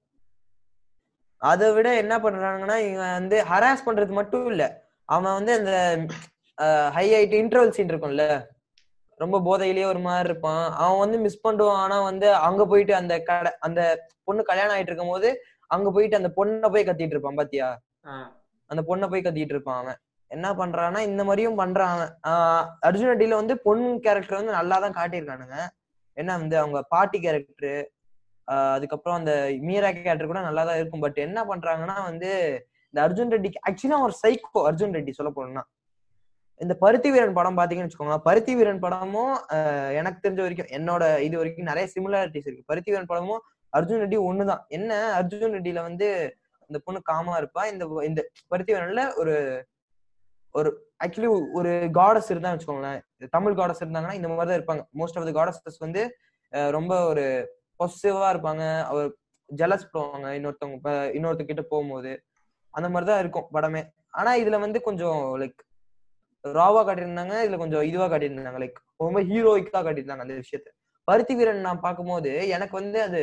அதை 1.38 1.72
விட 1.72 1.96
என்ன 1.96 2.18
பண்றாங்கன்னா 2.18 2.76
இவன் 2.92 3.12
வந்து 3.12 3.44
ஹராஸ் 3.50 3.86
பண்றது 3.86 4.12
மட்டும் 4.12 4.46
இல்ல. 4.46 4.64
அவன் 5.04 5.32
வந்து 5.32 5.52
அந்த 5.58 5.72
ஹை 6.90 7.06
ஹைட் 7.14 7.34
இன்டர்வல் 7.40 7.68
சீன் 7.68 7.88
இருக்கும்ல. 7.88 8.26
ரொம்ப 9.14 9.38
போதையிலேயே 9.48 9.84
ஒரு 9.84 9.98
மாதிரி 9.98 10.28
இருப்பான். 10.28 10.72
அவன் 10.72 10.98
வந்து 10.98 11.18
மிஸ் 11.18 11.46
பண்ணுவான். 11.46 11.80
ஆனா 11.84 12.02
வந்து 12.02 12.34
அங்க 12.34 12.66
போயிட்டு 12.66 12.94
அந்த 12.94 13.14
கடை 13.20 13.52
அந்த 13.58 14.08
பொண்ணு 14.24 14.42
கல்யாணம் 14.42 14.76
ஆயிட்டு 14.76 14.92
இருக்கும் 14.92 15.08
போது 15.08 15.30
அங்க 15.74 15.88
போயிட்டு 15.94 16.18
அந்த 16.20 16.30
பொண்ணை 16.38 16.68
போய் 16.74 16.86
கத்திட்டு 16.88 17.14
இருப்பான் 17.16 17.40
பாத்தியா? 17.40 17.68
அந்த 18.70 18.82
பொண்ணை 18.88 19.06
போய் 19.12 19.24
கத்திட்டு 19.26 19.54
இருப்பான் 19.56 19.80
அவன். 19.82 19.98
என்ன 20.30 20.48
பண்றான்னா 20.60 21.00
இந்த 21.08 21.22
மாதிரியும் 21.28 21.58
பண்றான் 21.62 21.92
அவன். 21.94 22.12
அர்ஜுன் 22.88 23.10
ரெட்டியில 23.12 23.40
வந்து 23.40 23.54
பொண்ணு 23.66 23.88
கேரக்டர் 24.06 24.40
வந்து 24.40 24.58
நல்லா 24.58 24.76
தான் 24.84 24.96
காட்டியிருக்கானுங்க. 24.98 25.58
என்ன 26.16 26.30
வந்து 26.42 26.56
அவங்க 26.62 26.78
பாட்டி 26.94 27.18
கேரக்டர் 27.24 27.76
அதுக்கப்புறம் 28.74 29.18
அந்த 29.18 29.32
மீரா 29.66 29.90
கேரக்டர் 29.96 30.30
கூட 30.30 30.40
நல்லா 30.46 30.62
தான் 30.68 30.78
இருக்கும். 30.78 31.04
பட் 31.04 31.18
என்ன 31.26 31.38
பண்றாங்கன்னா 31.50 31.96
வந்து 32.08 32.30
இந்த 32.90 33.00
அர்ஜுன் 33.06 33.32
ரெட்டி 33.34 33.50
ஆக்சுவலா 33.68 33.98
ஒரு 34.06 34.14
சைக்கோ 34.22 34.62
அர்ஜுன் 34.70 34.96
ரெட்டி 34.96 35.12
சொல்ல 35.18 35.30
போனோம்னா. 35.36 35.62
இந்த 36.60 36.74
பருத்தி 36.82 37.08
வீரன் 37.12 37.36
படம் 37.38 37.58
பாத்தீங்கன்னு 37.58 37.88
வச்சுக்கோங்களேன் 37.88 38.26
பருத்தி 38.26 38.52
வீரன் 38.58 38.82
படமும் 38.84 39.36
எனக்கு 40.00 40.18
தெரிஞ்ச 40.24 40.40
வரைக்கும் 40.44 40.72
என்னோட 40.78 41.04
இது 41.26 41.34
வரைக்கும் 41.40 41.70
நிறைய 41.70 41.86
சிமிலாரிட்டிஸ் 41.94 42.46
இருக்கு. 42.48 42.68
பருத்தி 42.72 42.90
வீரன் 42.92 43.10
படமும் 43.12 43.42
அர்ஜுன் 43.76 44.02
ரெட்டி 44.04 44.18
ஒண்ணுதான். 44.28 44.62
என்ன? 44.68 44.92
அர்ஜுன் 45.18 45.54
ரெட்டியில 45.56 45.82
வந்து 45.88 46.08
இந்த 46.68 46.78
பொண்ணு 46.84 47.00
காமா 47.02 47.34
இருப்பா. 47.40 47.62
இந்த 47.72 47.84
இந்த 48.08 48.20
பருத்தி 48.48 48.72
வீரன்ல 48.74 49.04
ஒரு 49.22 49.34
ஒரு 50.54 50.70
ஆக்சுவலி 51.04 51.28
ஒரு 51.58 51.70
காடஸ் 51.98 52.30
இருந்தா 52.32 52.50
வச்சுக்கோங்களேன். 52.52 53.00
தமிழ் 53.36 53.58
காடஸ் 53.58 53.82
இருந்தாங்கன்னா 53.82 54.18
இந்த 54.18 54.28
மாதிரி 54.28 54.50
தான் 54.50 54.60
இருப்பாங்க. 54.60 54.82
மோஸ்ட் 55.00 55.18
ஆஃப் 55.18 55.26
த 55.28 55.32
காடஸஸ் 55.38 55.78
வந்து 55.78 56.02
ரொம்ப 56.76 56.92
ஒரு 57.10 57.24
பொசிட்டிவா 57.80 58.28
இருப்பாங்க. 58.34 58.64
அவர் 58.90 59.08
ஜெலஸ் 59.50 59.90
போடுவாங்க. 59.92 60.28
இன்னொருத்தவங்க 60.38 60.90
இன்னொருத்த 61.16 61.44
கிட்ட 61.44 61.62
போகும்போது. 61.62 62.12
அந்த 62.70 62.88
மாதிரி 62.88 63.10
தான் 63.10 63.22
இருக்கும் 63.22 63.48
படமே. 63.54 63.82
ஆனா 64.18 64.30
இதுல 64.42 64.58
வந்து 64.64 64.78
கொஞ்சம் 64.88 65.20
லைக் 65.42 65.60
ராவா 66.44 66.80
காட்டியிருந்தாங்க. 66.86 67.34
இதுல 67.46 67.58
கொஞ்சம் 67.62 67.84
இதுவா 67.90 68.06
காட்டியிருந்தாங்க. 68.06 68.60
லைக் 68.64 68.78
ரொம்ப 69.04 69.20
ஹீரோயிக்கா 69.30 69.80
காட்டியிருந்தாங்க 69.86 70.26
அந்த 70.26 70.36
விஷயத்த. 70.42 70.68
பருத்தி 71.08 71.34
வீரன் 71.34 71.66
நான் 71.68 71.84
பார்க்கும்போது 71.86 72.32
எனக்கு 72.56 72.74
வந்து 72.80 72.98
அது 73.02 73.20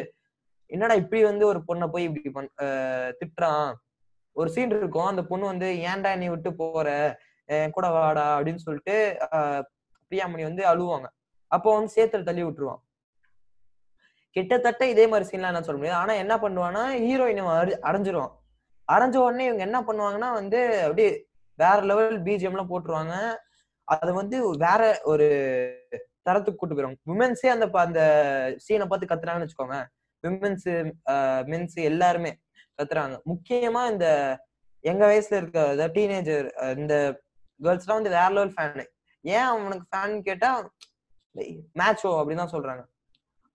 என்னடா 0.73 0.95
இப்படி 1.01 1.21
வந்து 1.29 1.43
ஒரு 1.51 1.59
பொண்ணை 1.67 1.87
போய் 1.93 2.07
இப்படி 2.09 2.31
பண் 2.37 2.49
திட்டுறான்? 3.19 3.69
ஒரு 4.35 4.49
சீன் 4.55 4.73
இருக்கும். 4.75 5.09
அந்த 5.11 5.21
பொண்ணு 5.29 5.45
வந்து 5.51 5.67
ஏன்டா 5.91 6.11
நீ 6.21 6.27
விட்டு 6.33 6.51
போற? 6.59 6.89
என் 7.55 7.73
கூட 7.77 7.87
வாடா? 7.95 8.25
அப்படின்னு 8.37 8.65
சொல்லிட்டு 8.65 8.95
பிரியாமணி 10.11 10.43
வந்து 10.49 10.63
அழுவாங்க. 10.71 11.07
அப்போ 11.51 11.69
வந்து 11.75 11.93
சேத்துல 11.97 12.27
தள்ளி 12.27 12.43
விட்டுருவான். 12.43 12.81
கிட்டத்தட்ட 14.35 14.83
இதே 14.93 15.05
மாதிரி 15.11 15.27
சீன்லாம் 15.29 15.53
என்ன 15.53 15.63
சொல்ல 15.67 15.79
முடியாது. 15.79 16.01
ஆனா 16.01 16.13
என்ன 16.23 16.33
பண்ணுவான்னா 16.43 16.83
ஹீரோயின் 17.05 17.41
அரைஞ்சிருவான் 17.89 18.33
அரைஞ்ச 18.87 19.15
உடனே 19.23 19.47
இவங்க 19.49 19.63
என்ன 19.67 19.79
பண்ணுவாங்கன்னா 19.87 20.29
வந்து 20.39 20.59
அப்படியே 20.85 21.09
வேற 21.59 21.77
லெவல் 21.89 22.19
பிஜிஎம் 22.27 22.55
எல்லாம் 22.55 22.71
போட்டுருவாங்க. 22.71 23.15
அது 23.87 24.11
வந்து 24.19 24.37
வேற 24.65 24.81
ஒரு 25.11 25.27
தரத்துக்கு 26.27 26.59
கூட்டு 26.59 26.75
போயிடும் 26.75 26.99
உமன்ஸே 27.13 27.49
அந்த 27.53 27.65
அந்த 27.87 28.01
சீனை 28.65 28.85
பார்த்து 28.87 29.09
கத்துறாங்கன்னு 29.11 29.47
வச்சுக்கோங்க. 29.47 29.77
விமென்ஸ் 30.23 30.67
மென்ஸ் 31.51 31.77
uh, 31.79 31.87
எல்லாருமே 31.91 32.31
கத்துறாங்க. 32.79 33.15
முக்கியமா 33.31 33.81
இந்த 33.93 34.07
எங்க 34.83 35.03
வயசுல 35.11 35.39
இருக்க 35.41 35.87
டீனேஜர் 35.97 36.47
uh, 36.63 36.73
இந்த 36.79 36.95
கேர்ள்ஸ் 37.59 37.85
எல்லாம் 37.85 37.99
வந்து 37.99 38.15
வேற 38.17 38.29
லெவல் 38.35 38.53
ஃபேன் 38.55 38.85
ஏன் 39.25 39.47
அவனுக்கு 39.53 39.85
ஃபேன் 39.91 40.15
கேட்டா 40.27 40.51
மேட்சோ 41.79 42.11
அப்படின்னு 42.19 42.43
தான் 42.43 42.55
சொல்றாங்க. 42.55 42.83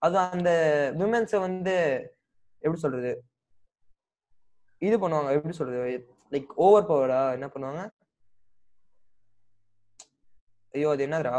அது 0.01 0.15
அந்த 0.23 0.49
விமென்ஸை 0.99 1.39
வந்து 1.47 1.75
எப்படி 2.63 2.81
சொல்றது? 2.83 3.11
இது 4.81 4.95
பண்ணுவாங்க. 5.03 5.31
எப்படி 5.37 5.55
சொல்றது? 5.59 5.79
லைக் 6.33 6.51
ஓவர் 6.65 6.89
பவரா 6.89 7.21
என்ன 7.37 7.47
பண்ணுவாங்க? 7.53 7.83
ஐயோ 10.73 10.89
அது 10.93 11.05
என்னதுடா? 11.07 11.33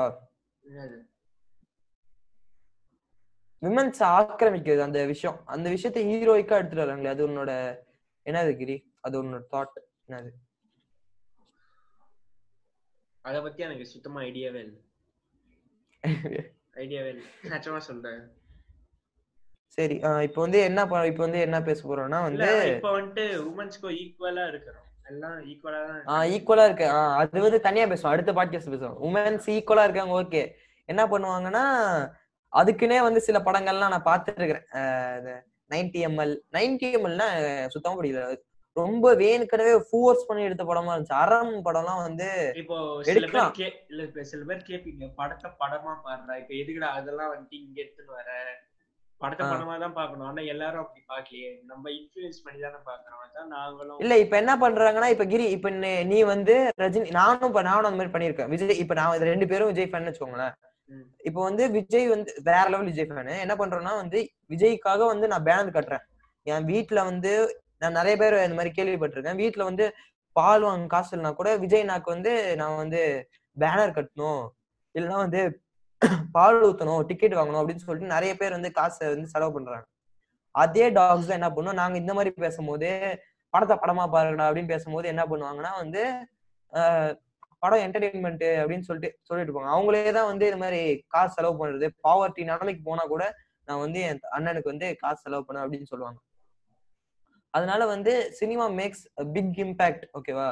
விமன்ஸ் 3.63 4.01
ஆக்கிரமிக்கிறது. 4.17 4.83
அந்த 4.87 5.01
விஷயம் 5.13 5.39
அந்த 5.55 5.67
விஷயத்தை 5.75 6.03
ஹீரோயிக்கா 6.11 6.59
எடுத்துட்டு 6.59 6.85
வராங்களே 6.85 7.13
அது 7.15 7.23
உன்னோட 7.29 7.51
என்னது 8.27 8.53
கிரி? 8.61 8.77
அது 9.07 9.15
உன்னோட 9.23 9.43
தாட் 9.53 9.79
என்னது? 10.09 10.31
அத 13.25 13.37
பத்தி 13.45 13.61
எனக்கு 13.67 13.87
சுத்தமா 13.93 14.19
ஐடியாவே 14.29 14.61
இல்ல. 14.67 14.77
ஐடியாவே 16.83 17.09
இல்ல. 17.15 17.23
நிஜமா 17.53 17.81
சொல்றேன். 17.87 18.21
சரி 19.79 19.97
இப்போ 20.27 20.39
வந்து 20.45 20.59
என்ன 20.67 20.83
இப்போ 21.11 21.23
வந்து 21.25 21.41
என்ன 21.47 21.57
பேச 21.69 21.81
போறோம்னா 21.89 22.19
வந்து 22.27 22.49
இப்ப 22.75 22.93
வந்துட்டு 22.97 23.25
உமன்ஸ்க்கும் 23.49 23.97
ஈக்குவலா 24.03 24.45
இருக்கிறோம். 24.53 24.85
எல்லாம் 25.11 25.35
ஈக்குவலா 25.51 25.81
தான் 25.89 26.31
ஈக்குவலா 26.35 26.65
இருக்கு. 26.69 26.87
அது 27.23 27.43
வந்து 27.47 27.61
தனியா 27.67 27.87
பேசுவோம். 27.91 28.15
அடுத்த 28.15 28.33
பாட்காஸ்ட் 28.39 28.73
பேசுவோம். 28.75 28.97
உமன்ஸ் 29.09 29.49
ஈக்குவலா 29.57 29.87
இருக்காங்க 29.89 30.15
ஓகே 30.23 30.43
என்ன 30.89 31.03
பண்ணுவாங்கன்னா 31.13 31.65
அதுக்குன்னே 32.53 32.99
வந்து 33.03 33.21
சில 33.21 33.39
படங்கள்லாம் 33.41 33.95
நான் 33.95 34.09
பார்த்துட்டு 34.09 34.41
இருக்கிறேன் 34.43 35.41
நைன்டி 35.71 36.01
எம்எல் 36.09 36.35
நைன்டி 36.53 36.89
எம்எல்னா 36.97 37.27
சுத்தமா 37.73 37.97
பிடிக்கல. 37.99 38.27
ரொம்ப 38.77 39.11
வேணுக்கனவே 39.15 39.75
ஃபோர்ஸ் 39.87 40.27
பண்ணி 40.27 40.43
எடுத்த 40.43 40.65
படமா 40.65 40.93
இருந்துச்சு. 40.93 41.21
அறம் 41.21 41.53
படம்லாம் 41.67 42.03
வந்து 42.03 42.27
இப்போ 42.63 42.77
எடுக்கலாம். 43.13 43.53
இல்ல 43.91 44.01
இப்ப 44.05 44.25
சில 44.25 44.43
பேர் 44.45 44.67
கேப்பீங்க 44.69 45.07
படத்தை 45.17 45.51
படமா 45.61 45.93
பாடுறா 46.05 46.35
இப்ப 46.43 46.53
எதுக்குடா 46.55 46.91
அதெல்லாம் 46.99 47.33
வந்துட்டு 47.33 47.59
இங்க 47.61 47.79
எடுத்துன்னு 47.83 48.17
வர? 48.19 48.31
படத்தை. 49.21 49.45
படமா 49.47 49.75
தான் 49.79 49.95
பாக்கணும் 49.95 50.27
ஆனா 50.27 50.43
எல்லாரும் 50.53 50.83
அப்படி 50.83 51.03
பாக்கலையே 51.09 51.51
நம்ம 51.65 51.91
இன்ஃபுளுன்ஸ் 51.93 52.43
பண்ணி 52.45 52.59
தானே 52.61 52.81
பாக்குறோம் 52.87 53.23
நாங்களும் 53.51 54.01
இல்ல 54.03 54.15
இப்ப 54.19 54.37
என்ன 54.37 54.55
பண்றாங்கன்னா 54.61 55.09
இப்ப 55.15 55.27
கிரி 55.27 55.47
இப்ப 55.53 55.71
நீ- 56.07 56.27
வந்து 56.27 56.55
ரஜினி 56.79 57.09
நானும் 57.17 57.49
இப்ப 57.49 57.63
நானும் 57.63 57.89
அந்த 57.89 58.01
மாதிரி 58.01 58.15
பண்ணிருக்கேன் 58.15 58.51
விஜய் 58.53 58.81
இப்ப 58.83 58.95
நான் 58.95 59.29
ரெண்டு 59.31 59.49
பேரும் 59.49 59.71
விஜய் 59.73 59.91
ஃபேன் 59.91 60.09
வச்சுக்கோங்களேன். 60.09 60.55
இப்போ 61.29 61.41
வந்து 61.49 61.65
விஜய் 61.77 62.07
வந்து 62.15 62.31
வேற 62.49 62.65
லெவல் 62.73 62.91
விஜய் 62.91 63.09
ஃபேனு 63.11 63.37
என்ன 63.45 63.55
பண்றேன்னா 63.61 63.93
வந்து 64.03 64.19
விஜய்க்காக 64.53 65.01
வந்து 65.13 65.27
நான் 65.33 65.47
பேனர் 65.49 65.77
கட்டுறேன். 65.77 66.05
என் 66.47 66.69
வீட்டுல 66.73 67.01
வந்து 67.11 67.33
நான் 67.83 67.97
நிறைய 68.01 68.15
பேர் 68.23 68.37
இந்த 68.47 68.57
மாதிரி 68.59 68.73
கேள்விப்பட்டிருக்கேன். 68.79 69.41
வீட்டுல 69.43 69.65
வந்து 69.71 69.87
பால் 70.37 70.65
வாங்க 70.69 70.87
காசு 70.95 71.11
இல்லைனா 71.15 71.33
கூட 71.41 71.51
விஜய் 71.65 71.91
நாக்கு 71.91 72.09
வந்து 72.15 72.33
நான் 72.61 72.81
வந்து 72.83 73.01
பேனர் 73.57 73.97
கட்டணும். 73.99 74.43
இல்லைன்னா 74.95 75.19
வந்து 75.25 75.43
பால் 76.37 76.63
ஊத்தணும் 76.69 77.05
டிக்கெட் 77.11 77.37
வாங்கணும் 77.39 77.61
அப்படின்னு 77.61 77.85
சொல்லிட்டு 77.87 78.15
நிறைய 78.15 78.33
பேர் 78.41 78.57
வந்து 78.57 78.71
காசை 78.79 79.07
வந்து 79.13 79.33
செலவு 79.35 79.55
பண்றாங்க. 79.55 79.87
அதே 80.55 80.87
டாக்ஸ் 80.99 81.29
தான் 81.29 81.39
என்ன 81.41 81.51
பண்ணும்? 81.57 81.79
நாங்க 81.81 81.97
இந்த 82.03 82.13
மாதிரி 82.17 82.31
பேசும்போது 82.45 82.89
படத்தை 83.55 83.77
படமா 83.83 84.05
பாருங்கடா 84.15 84.47
அப்படின்னு 84.49 84.73
பேசும்போது 84.75 85.07
என்ன 85.13 85.23
பண்ணுவாங்கன்னா 85.31 85.73
வந்து 85.83 86.03
படம் 87.63 87.83
என்டர்டைன்மெண்ட் 87.87 88.47
அப்படின்னு 88.61 88.87
சொல்லிட்டு 88.89 89.11
சொல்லிட்டு 89.29 89.51
இருப்பாங்க. 89.51 89.73
அவங்களே 89.77 90.11
தான் 90.19 90.31
வந்து 90.31 90.45
இது 90.51 90.59
மாதிரி 90.63 90.81
காசு 91.15 91.35
செலவு 91.37 91.59
பண்றது 91.61 91.89
பாவர்ட்டி 92.07 92.43
நிலைமைக்கு 92.51 92.83
போனா 92.89 93.05
கூட 93.15 93.25
நான் 93.69 93.83
வந்து 93.85 94.01
என் 94.09 94.21
அண்ணனுக்கு 94.37 94.73
வந்து 94.73 94.89
காசு 95.03 95.21
செலவு 95.25 95.47
பண்ண 95.47 95.65
அப்படின்னு 95.65 95.91
சொல்லுவாங்க. 95.93 96.19
அதனால 97.55 97.83
வந்து 97.95 98.13
சினிமா 98.41 98.65
மேக்ஸ் 98.81 99.05
பிக் 99.37 99.59
இம்பாக்ட் 99.65 100.05
ஓகேவா. 100.19 100.49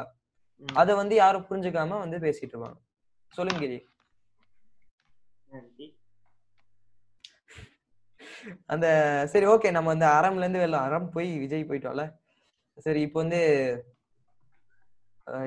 அதை 0.82 0.92
வந்து 1.02 1.14
யாரும் 1.22 1.46
புரிஞ்சுக்காம 1.48 1.98
வந்து 2.04 2.18
பேசிட்டு 2.26 2.52
இருப்பாங்க. 2.54 2.78
சொல்லுங்க 3.34 3.60
கிரி. 3.64 3.78
அந்த 8.72 8.86
சரி 9.32 9.46
ஓகே 9.52 9.68
நம்ம 9.76 9.88
வந்து 9.92 10.06
அறம்ல 10.16 10.44
இருந்து 10.44 10.62
வெளில 10.62 10.78
அறம் 10.86 11.10
போய் 11.14 11.28
விஜய் 11.42 11.68
போயிட்டோம்ல. 11.68 12.04
சரி 12.86 13.00
இப்போ 13.06 13.18
வந்து 13.22 13.40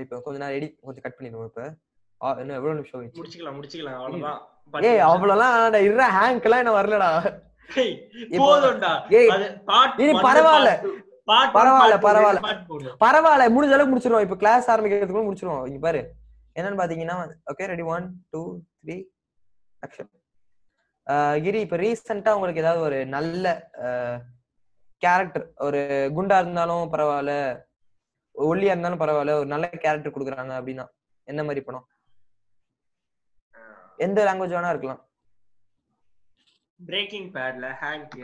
இப்போ 0.04 0.16
கொஞ்ச 0.26 0.38
நேரம் 0.42 0.56
எடிட் 0.58 0.76
கொஞ்சம் 0.86 1.06
கட் 1.06 1.18
பண்ணிடுவோம் 1.18 1.50
இப்ப. 1.50 1.64
இன்னும் 2.42 2.58
எவ்வளவு 2.60 2.78
நிமிஷம் 2.78 3.00
ஆயிடுச்சு 3.00 3.20
முடிச்சுக்கலாம் 3.20 3.58
முடிச்சுக்கலாம் 3.58 3.98
அவ்வளவுதான் 4.00 4.40
ஏய் 4.90 5.04
அவ்வளவுலாம் 5.10 5.56
இருற 5.88 6.06
ஹேங்க் 6.18 6.46
எல்லாம் 6.48 6.62
என்ன 6.64 6.74
வரலடா. 6.78 7.10
பரவாயில்ல. 10.28 10.72
பரவாயில்ல, 11.58 11.96
பரவாயில்ல. 12.08 12.42
பரவாயில்ல 13.04 13.46
முடிஞ்ச 13.56 13.74
அளவுக்கு 13.76 13.94
முடிச்சிருவோம். 13.94 14.26
இப்ப 14.28 14.38
கிளாஸ் 14.44 14.70
ஆரம்பிக்கிறதுக்குள்ள 14.74 15.26
முடிச்சிருவோம். 15.28 15.66
இங்க 15.70 15.80
பாரு. 15.86 16.02
என்னன்னு 16.60 16.80
பாத்தீங்கன்னா 16.82 17.16
okay 17.52 17.66
ready 17.74 17.86
one 17.96 18.06
two 18.30 18.42
three 18.84 18.96
action 19.84 20.10
Giri 21.46 21.60
இப்ப 21.66 21.78
ரீசெண்டா 21.78 22.32
உங்களுக்கு 22.38 22.64
ஏதாவது 22.64 22.82
ஒரு 22.88 22.98
நல்ல 23.16 23.46
கேரக்டர் 25.02 25.46
ஒரு 25.68 25.82
குண்டா 26.16 26.38
இருந்தாலும் 26.44 26.86
பரவாயில்ல. 26.94 27.34
ஒல்லியா 28.38 28.72
இருந்தாலும் 28.72 29.00
பரவாயில்ல. 29.00 29.38
ஒரு 29.42 29.50
நல்ல 29.54 29.70
கேரக்டர் 29.70 30.16
கொடுக்குறாங்க 30.16 30.54
அப்படின்னா. 30.60 30.86
என்ன 31.28 31.42
மாதிரி 31.44 31.62
படம்? 31.68 31.88
எந்த 34.06 34.20
லாங்குவேஜ் 34.26 34.56
வேணா 34.56 34.74
இருக்கலாம். 34.74 35.02
பிரேக்கிங் 36.80 37.32
பேட்ல 37.36 37.68
ஹேங்க் 37.84 38.20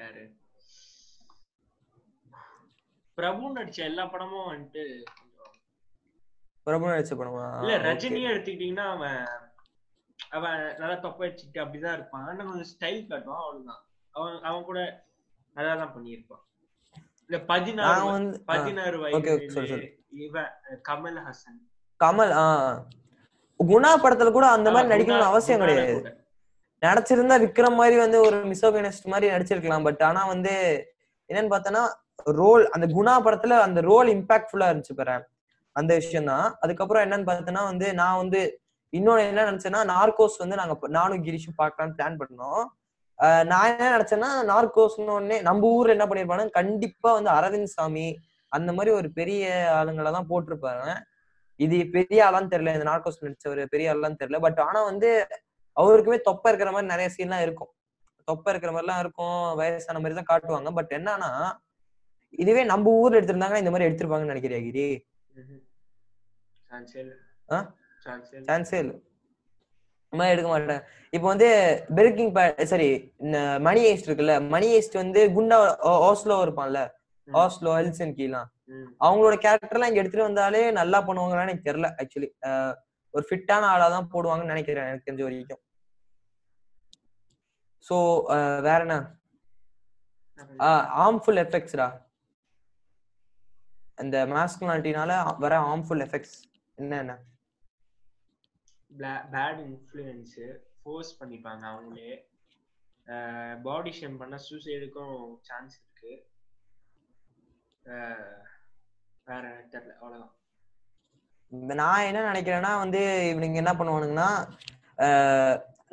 யாரு? 0.00 0.22
பிரபு 3.18 3.44
நடிச்ச 3.56 3.78
எல்லா 3.90 4.04
படமும் 4.06 4.50
வந்துட்டு 4.50 4.82
பிரபு 6.66 6.86
நடிச்ச 6.86 7.14
படமா? 7.20 7.44
இல்ல. 7.60 7.74
ரஜினியே 7.88 8.26
எடுத்துக்கிட்டீங்கன்னா 8.32 8.86
அவன் 8.96 9.20
அவன் 10.36 10.76
நல்லா 10.76 10.94
தொப்பை 10.94 11.28
வச்சுக்கிட்டு 11.28 11.68
அப்படிதான் 11.68 11.92
இருப்பான். 11.92 12.26
ஆனா 12.28 12.44
கொஞ்சம் 12.44 12.72
ஸ்டைல் 12.74 13.00
காட்டுவான் 13.10 13.42
அவ்வளவுதான். 13.42 13.82
அவன் 14.10 14.36
அவன் 14.50 14.68
கூட 14.70 14.80
தான் 15.58 15.92
பண்ணியிருப்பான் 15.94 16.44
இல்ல 17.30 17.38
பதினாறு 17.44 18.02
பதினாறு 18.46 18.96
வயது. 18.98 19.88
இவன் 20.18 20.50
கமல் 20.88 21.18
ஹசன் 21.24 21.58
கமல் 22.00 22.32
ஆ 22.36 22.44
குணா 23.60 23.90
படத்துல 24.02 24.32
கூட 24.32 24.46
அந்த 24.48 24.68
மாதிரி 24.70 24.88
நடிக்கணும்னு 24.88 25.20
குணா- 25.20 25.32
அவசியம் 25.32 25.62
கிடையாது. 25.62 25.94
கூட. 25.98 26.10
நடிச்சிருந்தா 26.82 27.36
விக்ரம் 27.42 27.74
மாதிரி 27.74 27.96
வந்து 27.96 28.20
ஒரு 28.20 28.36
மிசோகனிஸ்ட் 28.44 29.06
மாதிரி 29.06 29.32
நடிச்சிருக்கலாம் 29.34 29.84
பட் 29.84 30.02
ஆனா 30.02 30.26
வந்து 30.26 30.52
என்னன்னு 31.30 31.50
பார்த்தோன்னா 31.50 31.82
ரோல் 32.36 32.68
அந்த 32.68 32.86
குணா 32.88 33.14
படத்துல 33.24 33.58
அந்த 33.60 33.80
ரோல் 33.80 34.08
இம்பாக்ட்ஃபுல்லா 34.08 34.68
இருந்துச்சு 34.68 34.94
பாரு. 34.94 35.16
அந்த 35.76 35.94
விஷயம் 35.94 36.24
தான் 36.24 36.56
அதுக்கப்புறம் 36.60 37.04
என்னன்னு 37.04 37.26
பார்த்தோன்னா 37.26 37.64
வந்து 37.64 37.94
நான் 37.94 38.16
வந்து 38.16 38.40
இன்னொன்னு 38.92 39.28
என்ன 39.28 39.50
நினைச்சேன்னா 39.50 39.80
நார்கோஸ் 39.88 40.38
வந்து 40.38 40.56
நாங்க 40.56 40.74
நானும் 40.88 41.24
கிரிஷும் 41.24 41.58
பார்க்கலாம்னு 41.58 41.96
பிளான் 41.98 42.18
பண்ணோம். 42.20 42.62
ஆஹ் 42.62 42.68
நான் 43.50 43.68
என்ன 43.68 43.90
நினைச்சேன்னா 43.96 44.30
நார்கோஸ்னு 44.50 45.14
உடனே 45.18 45.36
நம்ம 45.48 45.68
ஊர்ல 45.76 45.94
என்ன 45.96 46.06
பண்ணிருப்பாங்கன்னா 46.10 46.56
கண்டிப்பா 46.58 47.10
வந்து 47.18 47.30
அரவிந்த் 47.38 47.74
சாமி 47.76 48.06
அந்த 48.52 48.70
மாதிரி 48.76 48.90
ஒரு 48.98 49.08
பெரிய 49.18 49.44
ஆளுங்களை 49.78 50.10
தான் 50.16 50.28
போட்டிருப்பாங்க. 50.30 50.84
இது 51.60 51.76
பெரிய 51.94 52.18
ஆளான்னு 52.26 52.52
தெரியல 52.52 52.74
இந்த 52.76 52.86
நார்கோஸ் 52.90 53.22
நடிச்சவர் 53.24 53.62
பெரிய 53.74 53.94
ஆளான்னு 53.94 54.20
தெரியல. 54.20 54.38
பட் 54.46 54.60
ஆனா 54.66 54.80
வந்து 54.90 55.08
அவருக்குமே 55.76 56.18
தொப்பை 56.28 56.50
இருக்கிற 56.50 56.70
மாதிரி 56.74 56.92
நிறைய 56.92 57.08
சீன்லாம் 57.16 57.44
இருக்கும். 57.46 57.72
தொப்பை 58.28 58.52
இருக்கிற 58.52 58.70
மாதிரிலாம் 58.74 59.02
இருக்கும் 59.04 59.40
வயசான 59.60 60.00
மாதிரி 60.04 60.16
தான் 60.20 60.30
காட்டுவாங்க. 60.32 60.70
பட் 60.78 60.92
என்னன்னா 60.98 61.30
இதுவே 62.44 62.62
நம்ம 62.72 62.90
ஊர்ல 63.02 63.18
எடுத்திருந்தாங்கன்னா 63.20 63.62
இந்த 63.64 63.72
மாதிரி 63.74 63.88
எடுத்திருப்பாங்கன்னு 63.90 64.32
நினைக்கிறியா 64.34 64.60
கிரி. 64.68 64.86
சான்ஸே 68.48 68.80
மாதிரி 70.12 70.34
எடுக்க 70.34 70.48
மாட்டேன். 70.48 70.82
இப்போ 71.12 71.26
வந்து 71.28 71.48
பெர்கிங் 71.96 72.32
சரி 72.70 72.88
மணி 73.66 73.80
ஏஸ்ட் 73.90 74.08
இருக்குல்ல 74.08 74.34
மணி 74.48 74.68
ஏஸ்ட் 74.76 74.96
வந்து 74.96 75.20
குண்டா 75.36 75.58
ஓஸ்லோ 76.08 76.36
இருப்பான்ல 76.46 76.80
ம். 77.28 77.34
ஓஸ்லோ 77.34 77.70
ஹெல்சன்கிலாம் 77.78 78.48
ம். 78.68 78.86
அவங்களோட 79.00 79.36
கேரக்டர்லாம் 79.44 79.90
இங்க 79.90 80.02
எடுத்துட்டு 80.02 80.28
வந்தாலே 80.28 80.62
நல்லா 80.72 80.98
பண்ணுவாங்களான்னு 81.08 81.48
எனக்கு 81.48 81.68
தெரியல 81.68 81.90
ஆக்சுவலி 82.00 82.28
ஒரு 83.14 83.24
ஃபிட்டான 83.28 83.68
ஆளா 83.68 83.86
தான் 83.88 84.10
போடுவாங்கன்னு 84.12 84.54
நினைக்கிறேன் 84.54 84.88
எனக்கு 84.88 85.06
தெரிஞ்ச 85.06 85.24
வரைக்கும். 85.24 85.62
ஸோ 87.86 87.96
வேற 88.60 88.80
என்ன? 88.86 88.96
ஹார்ம்ஃபுல் 90.96 91.40
எஃபெக்ட்ஸ்டா 91.42 91.86
அந்த 93.98 94.16
மாஸ்குலானிட்டினால 94.32 95.12
வர 95.38 95.54
ஹார்ம்ஃபுல் 95.64 96.02
எஃபெக்ட்ஸ் 96.04 96.36
என்னென்ன? 96.78 97.14
பேட் 98.90 99.60
இன்ஃப்ளூயன்ஸ் 99.66 100.36
ஃபோர்ஸ் 100.80 101.12
பண்ணிப்பாங்க 101.20 101.64
அவங்களே. 101.72 102.12
பாடி 103.66 103.90
ஷேம் 103.98 104.16
பண்ணா 104.20 104.38
சூசைடுக்கும் 104.46 105.16
சான்ஸ் 105.48 105.76
இருக்கு. 105.80 106.12
வேற 109.28 109.44
தெரியல 109.72 109.94
அவ்வளவுதான். 110.00 110.34
இந்த 111.52 111.72
நான் 111.80 112.06
என்ன 112.08 112.22
நினைக்கிறேன்னா 112.30 112.72
வந்து 112.84 113.00
இவனுங்க 113.32 113.60
என்ன 113.62 113.72
பண்ணுவானுங்கன்னா 113.78 114.30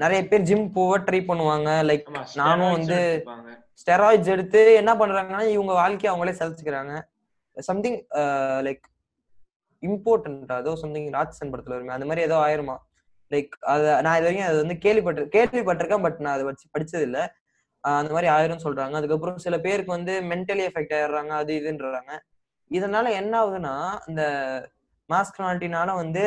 நிறைய 0.03 0.21
பேர் 0.29 0.47
ஜிம் 0.47 0.65
போக 0.77 0.97
ட்ரை 1.07 1.21
பண்ணுவாங்க. 1.27 1.69
லைக் 1.89 2.07
நானும் 2.41 2.75
வந்து. 2.77 2.99
ஸ்டெராய்ட்ஸ் 3.81 4.33
எடுத்து 4.33 4.59
என்ன 4.81 4.91
பண்றாங்கன்னா 4.99 5.41
இவங்க 5.55 5.71
வாழ்க்கையை 5.79 6.09
அவங்களே 6.11 6.33
செலுத்துக்கிறாங்க 6.39 6.93
சம்திங் 7.57 7.97
லைக் 8.67 8.83
இம்பார்ட்டன்டா 9.83 10.55
அதோ 10.61 10.73
சம்திங் 10.83 11.09
ராட்சன் 11.17 11.51
படத்துல 11.53 11.75
வருமே 11.75 11.95
அந்த 11.97 12.07
மாதிரி 12.09 12.25
ஏதோ 12.27 12.37
ஆயிருமா? 12.45 12.75
லைக் 13.31 13.53
அது 13.73 13.85
நான் 14.05 14.17
இது 14.17 14.27
வரைக்கும் 14.27 14.49
அது 14.49 14.57
வந்து 14.63 14.77
கேள்விப்பட்டு 14.85 15.23
கேள்விப்பட்டிருக்கேன் 15.35 16.05
பட் 16.05 16.19
நான் 16.25 16.35
அதை 16.37 16.45
வச்சு 16.49 16.65
படிச்சது 16.75 17.05
இல்ல 17.09 17.19
அந்த 17.83 18.11
மாதிரி 18.15 18.29
ஆயிரும் 18.35 18.63
சொல்றாங்க. 18.65 18.95
அதுக்கப்புறம் 18.99 19.43
சில 19.45 19.55
பேருக்கு 19.65 19.91
வந்து 19.97 20.13
மென்டலி 20.31 20.63
எஃபெக்ட் 20.69 20.95
ஆயிடுறாங்க 20.97 21.33
அது 21.41 21.51
இதுன்றாங்க. 21.59 22.11
இதனால 22.71 23.05
என்ன 23.21 23.33
ஆகுதுன்னா 23.41 23.75
இந்த 24.09 24.23
மாஸ்குலானிட்டினால 25.09 25.89
வந்து 26.01 26.23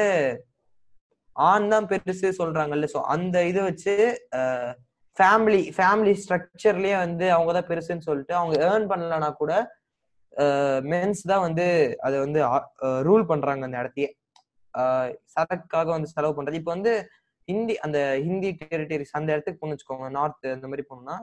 ஆண் 1.37 1.69
தான் 1.73 1.89
பெருசு 1.91 2.29
சொல்றாங்கல்ல. 2.41 2.89
ஸோ 2.95 3.01
அந்த 3.15 3.37
இதை 3.51 3.63
வச்சு 3.71 3.95
ஃபேமிலி 5.17 5.63
ஃபேமிலி 5.77 6.13
ஸ்ட்ரக்சர்லயே 6.23 6.97
வந்து 7.05 7.27
அவங்க 7.37 7.53
தான் 7.57 7.69
பெருசுன்னு 7.71 8.07
சொல்லிட்டு 8.09 8.35
அவங்க 8.41 8.55
ஏர்ன் 8.69 8.87
பண்ணலனா 8.93 9.31
கூட 9.43 9.53
மென்ஸ் 10.93 11.23
தான் 11.23 11.41
வந்து 11.41 11.97
அதை 12.01 12.19
வந்து 12.19 12.41
ரூல் 13.09 13.25
பண்றாங்க 13.27 13.65
அந்த 13.65 13.79
இடத்தையே. 13.79 14.09
ஆஹ் 14.75 15.87
வந்து 15.87 16.09
செலவு 16.09 16.43
பண்றது. 16.43 16.53
இப்போ 16.53 16.73
வந்து 16.73 17.11
ஹிந்தி 17.45 17.79
அந்த 17.79 18.19
ஹிந்தி 18.25 18.57
டெரிட்டரிஸ் 18.65 19.13
அந்த 19.13 19.33
இடத்துக்கு 19.33 19.61
போகணும்னு 19.61 19.77
வச்சுக்கோங்க 19.77 20.11
நார்த் 20.11 20.47
அந்த 20.47 20.69
மாதிரி 20.69 20.87
போனோம்னா 20.91 21.19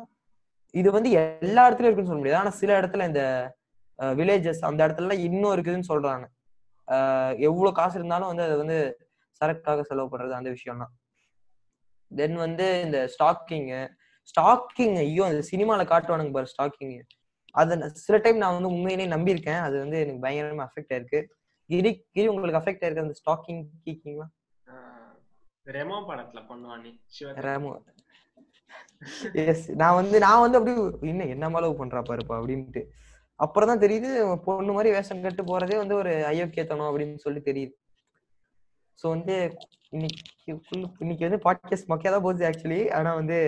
இது 0.73 0.91
வந்து 0.91 1.09
எல்லா 1.11 1.63
இடத்துலயும் 1.67 1.89
இருக்குன்னு 1.89 2.11
சொல்ல 2.11 2.21
முடியாது. 2.21 2.39
ஆனா 2.39 2.49
சில 2.49 2.81
இடத்துல 2.81 3.07
இந்த 3.07 3.23
வில்லேஜஸ் 3.99 4.61
அந்த 4.61 4.87
இடத்துல 4.87 5.13
இன்னும் 5.19 5.55
இருக்குதுன்னு 5.55 5.89
சொல்றாங்க. 5.89 6.25
ஆஹ் 6.87 7.39
எவ்வளவு 7.39 7.75
காசு 7.75 7.95
இருந்தாலும் 7.95 8.27
வந்து 8.27 8.43
அது 8.43 8.57
வந்து 8.57 8.97
சரக்காக 9.41 9.81
செலவு 9.81 10.09
பண்றது 10.11 10.29
அந்த 10.29 10.49
விஷயம்லாம் 10.49 10.93
தென் 12.11 12.35
வந்து 12.35 12.81
இந்த 12.81 13.09
ஸ்டாக்கிங் 13.13 13.87
ஸ்டாக்கிங் 14.29 14.97
ஐயோ 14.97 15.23
அந்த 15.25 15.41
சினிமால 15.51 15.83
காட்டுவானுங்க 15.91 16.31
பாரு 16.31 16.47
ஸ்டாக்கிங் 16.53 16.93
அது 17.61 17.89
சில 18.05 18.17
டைம் 18.23 18.41
நான் 18.43 18.55
வந்து 18.57 18.71
உண்மையிலேயே 18.75 19.09
நம்பியிருக்கேன். 19.15 19.61
அது 19.65 19.75
வந்து 19.83 19.97
எனக்கு 20.03 20.23
பயங்கரமா 20.25 20.65
அஃபெக்ட் 20.67 20.93
ஆயிருக்கு. 20.95 21.19
கிரி 21.69 21.91
கிரி 22.15 22.27
உங்களுக்கு 22.31 22.59
அஃபெக்ட் 22.61 22.83
ஆயிருக்கு 22.83 23.05
அந்த 23.05 23.17
ஸ்டாக்கிங் 23.21 23.61
கீக்கிங்லாம் 23.85 24.33
ரெமோ 25.65 25.99
படத்துல 26.09 26.41
பண்ணுவானே 26.49 26.91
எஸ் 29.51 29.65
நான் 29.81 29.97
வந்து 29.99 30.17
நான் 30.25 30.43
வந்து 30.43 30.57
அப்படியே 30.57 30.83
என்ன 31.11 31.25
என்ன 31.33 31.49
அளவு 31.59 31.73
பண்றா 31.79 32.01
பாருப்பா 32.09 32.35
அப்படின்ட்டு. 32.39 32.81
அப்புறம் 33.39 33.69
தான் 33.69 33.81
தெரியுது 33.83 34.09
பொண்ணு 34.45 34.75
மாதிரி 34.75 34.89
வேஷம் 34.95 35.23
கட்டு 35.23 35.43
போறதே 35.49 35.77
வந்து 35.81 35.95
ஒரு 36.01 36.11
ஐயோக்கியத்தனம் 36.31 36.89
அப்படின்னு 36.89 37.23
சொல்லி 37.25 37.41
தெரியுது. 37.49 37.73
ஸோ 38.99 39.05
வந்து 39.15 39.35
இன்னைக்கு 39.95 40.21
இன்னைக்கு 41.03 41.27
வந்து 41.27 41.41
பாட்காஸ்ட் 41.47 41.89
மொக்கையா 41.91 42.13
தான் 42.13 42.25
போகுது 42.25 42.47
ஆக்சுவலி 42.49 42.81
ஆனா 42.97 43.11
வந்து 43.21 43.39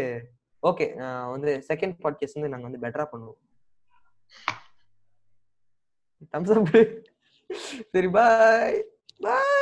ஓகே 0.64 0.88
வந்து 1.34 1.52
செகண்ட் 1.70 1.96
பாட்காஸ்ட் 2.06 2.40
வந்து 2.40 2.54
நாங்க 2.54 2.68
வந்து 2.70 2.84
பெட்டரா 2.86 3.06
பண்ணுவோம். 3.14 3.40
தம்ஸ் 6.34 6.54
அப் 6.54 6.72
சரி 7.92 8.10
பாய் 8.18 8.78
பாய் 9.22 9.57